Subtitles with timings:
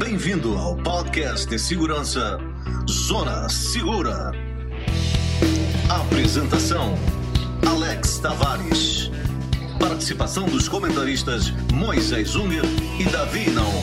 [0.00, 2.38] Bem-vindo ao podcast de segurança
[2.88, 4.32] Zona Segura.
[5.90, 6.94] Apresentação:
[7.68, 9.10] Alex Tavares.
[9.78, 12.64] Participação dos comentaristas Moisés Unger
[12.98, 13.80] e Davi Naon.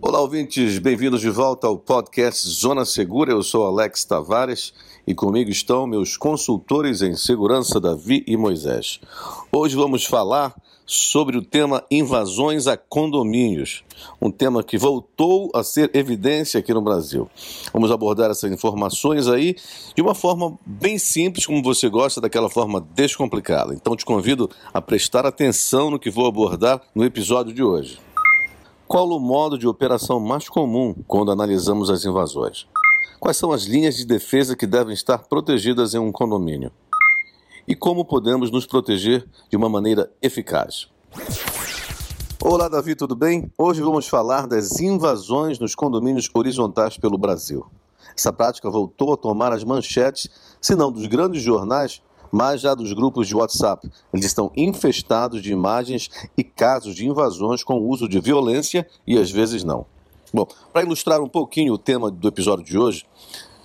[0.00, 3.32] Olá, ouvintes, bem-vindos de volta ao podcast Zona Segura.
[3.32, 4.72] Eu sou Alex Tavares
[5.04, 9.00] e comigo estão meus consultores em segurança, Davi e Moisés.
[9.50, 10.54] Hoje vamos falar
[10.92, 13.82] sobre o tema invasões a condomínios,
[14.20, 17.30] um tema que voltou a ser evidência aqui no Brasil.
[17.72, 19.56] Vamos abordar essas informações aí
[19.94, 23.72] de uma forma bem simples, como você gosta, daquela forma descomplicada.
[23.72, 27.98] Então te convido a prestar atenção no que vou abordar no episódio de hoje.
[28.86, 32.66] Qual o modo de operação mais comum quando analisamos as invasões?
[33.18, 36.70] Quais são as linhas de defesa que devem estar protegidas em um condomínio?
[37.66, 40.88] E como podemos nos proteger de uma maneira eficaz?
[42.42, 43.52] Olá, Davi, tudo bem?
[43.56, 47.64] Hoje vamos falar das invasões nos condomínios horizontais pelo Brasil.
[48.16, 50.28] Essa prática voltou a tomar as manchetes,
[50.60, 53.88] se não dos grandes jornais, mas já dos grupos de WhatsApp.
[54.12, 59.30] Eles estão infestados de imagens e casos de invasões com uso de violência e às
[59.30, 59.86] vezes não.
[60.34, 63.04] Bom, para ilustrar um pouquinho o tema do episódio de hoje,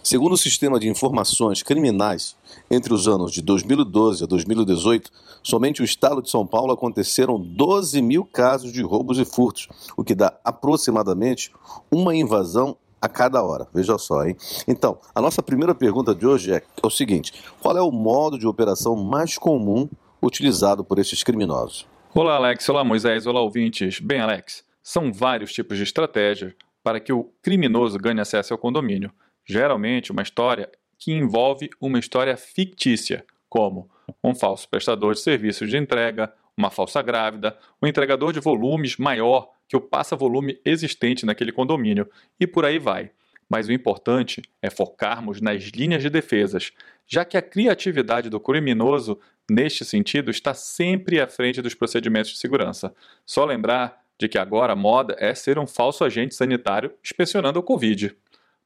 [0.07, 2.37] segundo o sistema de informações criminais,
[2.71, 5.11] entre os anos de 2012 a 2018,
[5.43, 10.05] somente o estado de São Paulo aconteceram 12 mil casos de roubos e furtos, o
[10.05, 11.51] que dá aproximadamente
[11.91, 13.67] uma invasão a cada hora.
[13.73, 14.37] Veja só, hein?
[14.65, 18.39] Então, a nossa primeira pergunta de hoje é, é o seguinte: qual é o modo
[18.39, 19.89] de operação mais comum
[20.23, 21.85] utilizado por esses criminosos?
[22.15, 22.69] Olá, Alex.
[22.69, 23.27] Olá, Moisés.
[23.27, 23.99] Olá, ouvintes.
[23.99, 29.11] Bem, Alex, são vários tipos de estratégia para que o criminoso ganhe acesso ao condomínio.
[29.47, 33.89] Geralmente, uma história que envolve uma história fictícia, como
[34.21, 39.49] um falso prestador de serviços de entrega, uma falsa grávida, um entregador de volumes maior
[39.69, 42.09] que o passa-volume existente naquele condomínio,
[42.39, 43.11] e por aí vai.
[43.49, 46.73] Mas o importante é focarmos nas linhas de defesas,
[47.07, 49.17] já que a criatividade do criminoso,
[49.49, 52.93] neste sentido, está sempre à frente dos procedimentos de segurança.
[53.25, 57.63] Só lembrar de que agora a moda é ser um falso agente sanitário inspecionando o
[57.63, 58.13] Covid.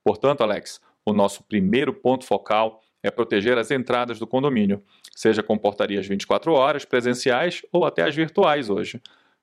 [0.03, 4.83] Portanto, Alex, o nosso primeiro ponto focal é proteger as entradas do condomínio,
[5.15, 9.01] seja com portarias 24 horas, presenciais ou até as virtuais hoje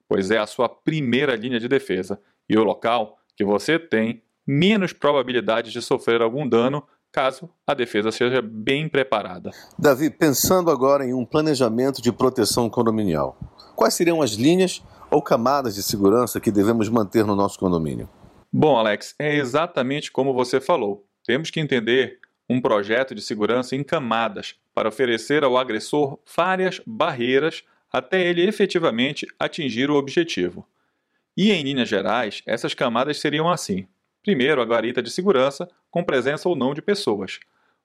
[0.08, 4.92] pois é a sua primeira linha de defesa e o local que você tem menos
[4.92, 6.82] probabilidade de sofrer algum dano
[7.12, 9.50] caso a defesa seja bem preparada.
[9.78, 13.38] Davi, pensando agora em um planejamento de proteção condominial,
[13.76, 18.08] quais seriam as linhas ou camadas de segurança que devemos manter no nosso condomínio?
[18.52, 21.06] Bom, Alex, é exatamente como você falou.
[21.24, 27.62] Temos que entender um projeto de segurança em camadas para oferecer ao agressor várias barreiras
[27.92, 30.66] até ele efetivamente atingir o objetivo.
[31.36, 33.86] E em linhas gerais, essas camadas seriam assim:
[34.22, 37.38] primeiro, a guarita de segurança, com presença ou não de pessoas.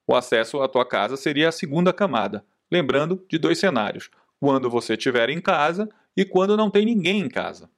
[0.08, 4.10] O acesso à tua casa seria a segunda camada, lembrando de dois cenários:
[4.40, 7.70] quando você estiver em casa e quando não tem ninguém em casa.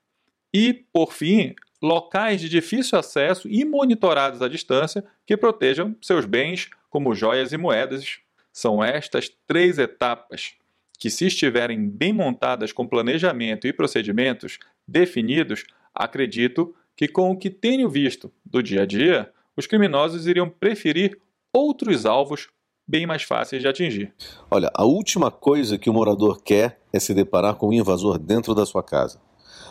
[0.54, 6.70] E, por fim, locais de difícil acesso e monitorados à distância que protejam seus bens,
[6.90, 8.20] como joias e moedas.
[8.52, 10.54] São estas três etapas
[10.98, 17.50] que, se estiverem bem montadas com planejamento e procedimentos definidos, acredito que, com o que
[17.50, 21.20] tenho visto do dia a dia, os criminosos iriam preferir
[21.52, 22.50] outros alvos
[22.88, 24.14] bem mais fáceis de atingir.
[24.50, 28.54] Olha, a última coisa que o morador quer é se deparar com um invasor dentro
[28.54, 29.20] da sua casa.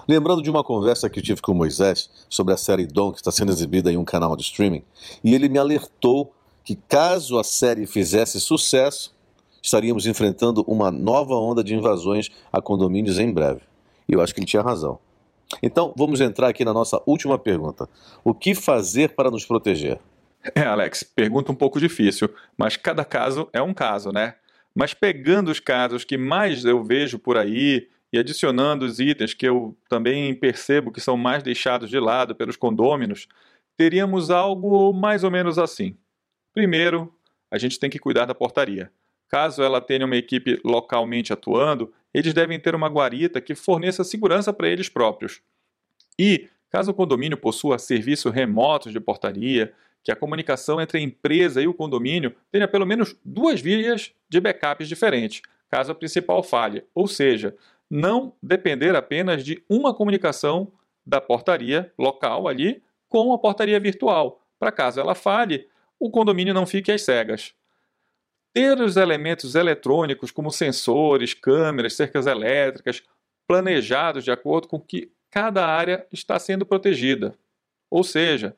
[0.07, 3.31] Lembrando de uma conversa que tive com o Moisés sobre a série Dom, que está
[3.31, 4.83] sendo exibida em um canal de streaming,
[5.23, 6.33] e ele me alertou
[6.63, 9.15] que caso a série fizesse sucesso,
[9.63, 13.61] estaríamos enfrentando uma nova onda de invasões a condomínios em breve.
[14.09, 14.99] E eu acho que ele tinha razão.
[15.63, 17.89] Então, vamos entrar aqui na nossa última pergunta.
[18.23, 19.99] O que fazer para nos proteger?
[20.55, 24.35] É, Alex, pergunta um pouco difícil, mas cada caso é um caso, né?
[24.75, 29.45] Mas pegando os casos que mais eu vejo por aí e adicionando os itens que
[29.45, 33.27] eu também percebo que são mais deixados de lado pelos condôminos,
[33.77, 35.97] teríamos algo mais ou menos assim.
[36.53, 37.13] Primeiro,
[37.51, 38.89] a gente tem que cuidar da portaria.
[39.29, 44.53] Caso ela tenha uma equipe localmente atuando, eles devem ter uma guarita que forneça segurança
[44.53, 45.43] para eles próprios.
[46.17, 49.75] E, caso o condomínio possua serviços remotos de portaria,
[50.05, 54.41] que a comunicação entre a empresa e o condomínio tenha pelo menos duas vias de
[54.41, 57.57] backups diferentes, caso a principal falhe, ou seja,
[57.91, 60.73] não depender apenas de uma comunicação
[61.07, 66.67] da portaria local ali com a portaria virtual, para caso ela falhe, o condomínio não
[66.67, 67.55] fique às cegas.
[68.53, 73.03] Ter os elementos eletrônicos, como sensores, câmeras, cercas elétricas,
[73.47, 77.37] planejados de acordo com que cada área está sendo protegida.
[77.91, 78.57] Ou seja,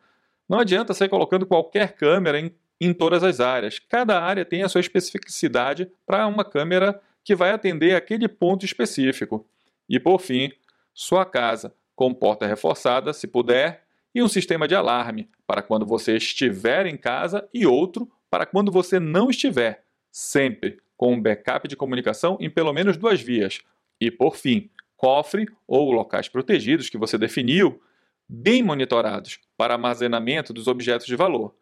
[0.49, 3.79] não adianta sair colocando qualquer câmera em, em todas as áreas.
[3.79, 9.45] Cada área tem a sua especificidade para uma câmera que vai atender aquele ponto específico.
[9.89, 10.53] E por fim,
[10.95, 13.83] sua casa com porta reforçada, se puder,
[14.15, 18.71] e um sistema de alarme para quando você estiver em casa e outro para quando
[18.71, 19.83] você não estiver,
[20.13, 23.61] sempre com um backup de comunicação em pelo menos duas vias.
[24.01, 27.83] E por fim, cofre ou locais protegidos que você definiu,
[28.29, 31.55] bem monitorados para armazenamento dos objetos de valor.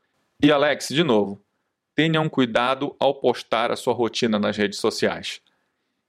[0.42, 1.42] E Alex, de novo,
[1.94, 5.40] tenham cuidado ao postar a sua rotina nas redes sociais.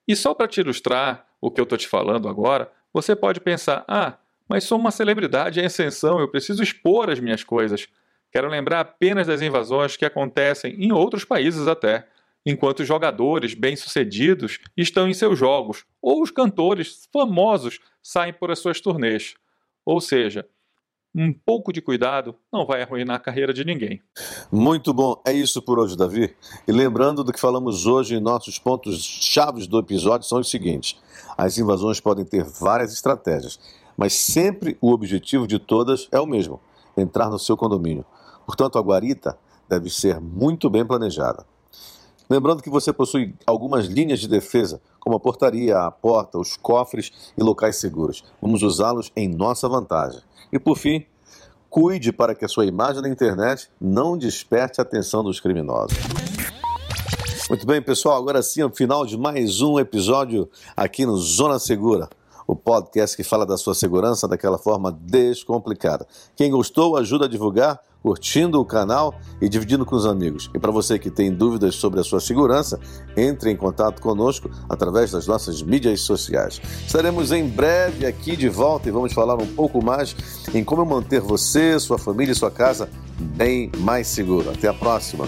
[0.08, 3.84] E só para te ilustrar o que eu estou te falando agora, você pode pensar:
[3.88, 4.18] ah,
[4.48, 7.88] mas sou uma celebridade em ascensão, eu preciso expor as minhas coisas.
[8.32, 12.08] Quero lembrar apenas das invasões que acontecem em outros países até,
[12.46, 18.80] enquanto jogadores bem-sucedidos estão em seus jogos, ou os cantores famosos saem por as suas
[18.80, 19.36] turnês.
[19.86, 20.48] Ou seja,
[21.16, 24.02] um pouco de cuidado não vai arruinar a carreira de ninguém.
[24.52, 26.36] Muito bom, é isso por hoje, Davi.
[26.68, 31.00] E lembrando do que falamos hoje, nossos pontos chaves do episódio são os seguintes:
[31.38, 33.58] as invasões podem ter várias estratégias,
[33.98, 36.60] mas sempre o objetivo de todas é o mesmo:
[36.98, 38.06] entrar no seu condomínio.
[38.46, 39.38] Portanto, a guarita
[39.70, 41.46] deve ser muito bem planejada.
[42.30, 47.12] Lembrando que você possui algumas linhas de defesa, como a portaria, a porta, os cofres
[47.38, 48.24] e locais seguros.
[48.42, 50.22] Vamos usá-los em nossa vantagem.
[50.52, 51.06] E por fim,
[51.70, 55.98] cuide para que a sua imagem na internet não desperte a atenção dos criminosos.
[57.48, 61.60] Muito bem, pessoal, agora sim é o final de mais um episódio aqui no Zona
[61.60, 62.10] Segura
[62.48, 66.08] o podcast que fala da sua segurança daquela forma descomplicada.
[66.36, 70.48] Quem gostou, ajuda a divulgar, curtindo o canal e dividindo com os amigos.
[70.54, 72.80] E para você que tem dúvidas sobre a sua segurança,
[73.18, 76.62] entre em contato conosco através das nossas mídias sociais.
[76.86, 80.16] Estaremos em breve aqui de volta e vamos falar um pouco mais
[80.54, 82.88] em como manter você, sua família e sua casa
[83.20, 84.52] bem mais seguro.
[84.52, 85.28] Até a próxima.